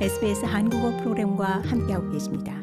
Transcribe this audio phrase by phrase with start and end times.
[0.00, 2.60] SBS 한국어 프로그램과 함께하고 계십니다.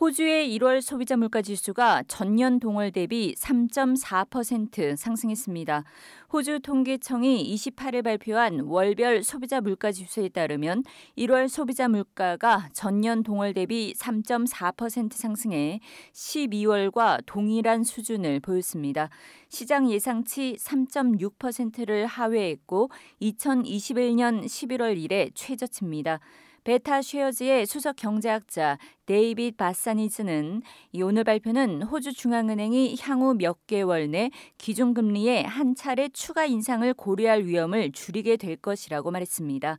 [0.00, 5.84] 호주의 1월 소비자 물가 지수가 전년 동월 대비 3.4% 상승했습니다.
[6.32, 10.82] 호주 통계청이 28일 발표한 월별 소비자 물가 지수에 따르면
[11.16, 15.78] 1월 소비자 물가가 전년 동월 대비 3.4% 상승해
[16.12, 19.10] 12월과 동일한 수준을 보였습니다.
[19.48, 22.90] 시장 예상치 3.6%를 하회했고
[23.22, 26.18] 2021년 11월 이래 최저치입니다.
[26.64, 34.30] 베타 쉐어즈의 수석 경제학자 데이빗 바사니즈는 이 오늘 발표는 호주 중앙은행이 향후 몇 개월 내
[34.56, 39.76] 기준금리의 한 차례 추가 인상을 고려할 위험을 줄이게 될 것이라고 말했습니다.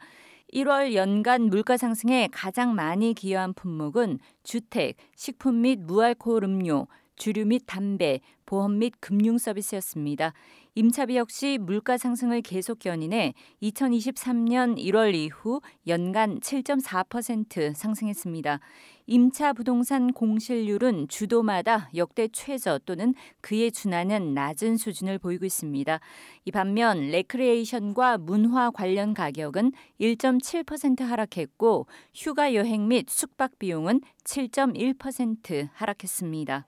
[0.54, 7.64] 1월 연간 물가 상승에 가장 많이 기여한 품목은 주택, 식품 및 무알코올 음료, 주류 및
[7.66, 10.34] 담배, 보험 및 금융 서비스였습니다.
[10.76, 13.34] 임차비 역시 물가 상승을 계속 연인해
[13.64, 18.60] 2023년 1월 이후 연간 7.4% 상승했습니다.
[19.08, 26.00] 임차 부동산 공실률은 주도마다 역대 최저 또는 그에 준하는 낮은 수준을 보이고 있습니다.
[26.44, 29.72] 이 반면 레크레이션과 문화 관련 가격은
[30.02, 36.68] 1.7% 하락했고 휴가 여행 및 숙박 비용은 7.1% 하락했습니다.